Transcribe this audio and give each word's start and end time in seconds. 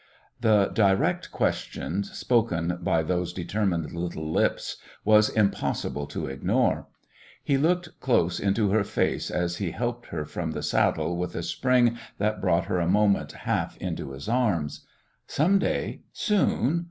The 0.39 0.65
direct 0.73 1.31
question, 1.31 2.03
spoken 2.03 2.79
by 2.81 3.03
those 3.03 3.31
determined 3.31 3.91
little 3.93 4.31
lips, 4.33 4.77
was 5.05 5.29
impossible 5.29 6.07
to 6.07 6.25
ignore. 6.25 6.87
He 7.43 7.55
looked 7.55 7.99
close 7.99 8.39
into 8.39 8.71
her 8.71 8.83
face 8.83 9.29
as 9.29 9.57
he 9.57 9.69
helped 9.69 10.07
her 10.07 10.25
from 10.25 10.53
the 10.53 10.63
saddle 10.63 11.17
with 11.17 11.35
a 11.35 11.43
spring 11.43 11.99
that 12.17 12.41
brought 12.41 12.65
her 12.65 12.79
a 12.79 12.87
moment 12.89 13.31
half 13.33 13.77
into 13.77 14.13
his 14.13 14.27
arms. 14.27 14.87
"Some 15.27 15.59
day 15.59 16.01
soon. 16.11 16.79